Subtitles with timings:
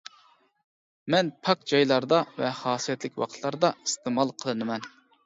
[1.13, 4.89] مەن پاك جايلاردا ۋە خاسىيەتلىك ۋاقىتلاردا ئىستېمال قىلىنىمەن.